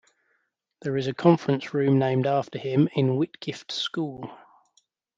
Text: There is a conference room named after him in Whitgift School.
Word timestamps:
There 0.81 0.97
is 0.97 1.05
a 1.05 1.13
conference 1.13 1.75
room 1.75 1.99
named 1.99 2.25
after 2.25 2.57
him 2.57 2.89
in 2.95 3.17
Whitgift 3.17 3.71
School. 3.71 4.35